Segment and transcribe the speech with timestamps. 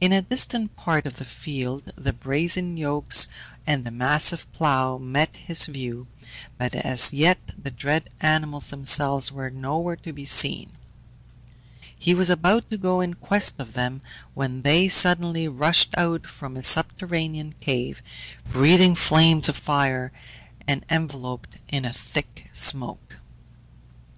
[0.00, 3.28] In a distant part of the field the brazen yokes
[3.66, 6.06] and the massive plough met his view,
[6.56, 10.72] but as yet the dread animals themselves were nowhere to be seen.
[11.98, 14.00] He was about to go in quest of them,
[14.32, 18.00] when they suddenly rushed out from a subterranean cave,
[18.50, 20.12] breathing flames of fire,
[20.66, 23.18] and enveloped in a thick smoke.